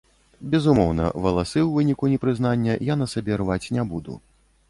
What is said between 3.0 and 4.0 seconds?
на сабе рваць не